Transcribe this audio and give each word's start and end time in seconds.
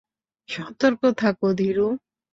সতর্ক 0.49 1.01
থাকো, 1.17 1.47
ধীরু। 1.53 1.87